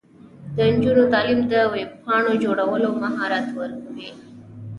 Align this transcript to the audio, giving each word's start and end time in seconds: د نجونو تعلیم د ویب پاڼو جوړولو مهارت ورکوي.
د 0.55 0.57
نجونو 0.73 1.03
تعلیم 1.13 1.39
د 1.51 1.53
ویب 1.73 1.91
پاڼو 2.03 2.33
جوړولو 2.43 2.87
مهارت 3.03 3.45
ورکوي. 3.59 4.09